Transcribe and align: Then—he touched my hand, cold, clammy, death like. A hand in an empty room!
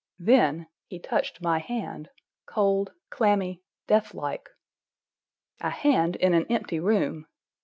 Then—he 0.17 0.97
touched 0.97 1.43
my 1.43 1.59
hand, 1.59 2.09
cold, 2.47 2.91
clammy, 3.11 3.61
death 3.85 4.15
like. 4.15 4.49
A 5.59 5.69
hand 5.69 6.15
in 6.15 6.33
an 6.33 6.47
empty 6.49 6.79
room! 6.79 7.27